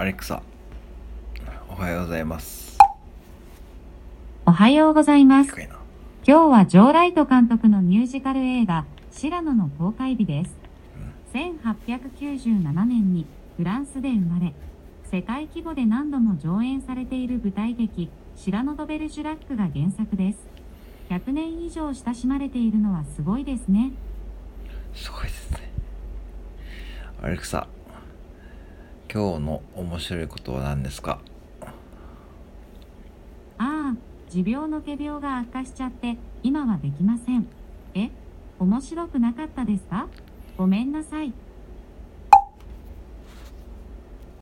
[0.00, 0.44] アレクサ、
[1.68, 2.78] おはようございます。
[4.46, 5.52] おはようございます。
[5.58, 5.70] 今
[6.24, 10.56] 日はジョー・ライト監督のミュージカル映画、シラノの公開日です。
[11.34, 13.26] 1897年に
[13.56, 14.54] フランスで生まれ、
[15.10, 20.38] 世界規模で何度も上演されている舞台劇、シラノ・ド・ベルジュラックが原作です。
[21.10, 23.90] 100年以上親しまれているのはすごいですね。
[24.94, 25.72] すごいですね。
[27.20, 27.66] アレクサ、
[29.10, 31.20] 今日の面白いことは何ですか？
[33.56, 33.96] ああ、
[34.28, 37.46] 持病の仮病が悪化しちゃって、今はできません。
[37.94, 38.10] え、
[38.58, 40.08] 面白くなかったですか？
[40.58, 41.32] ごめんなさい。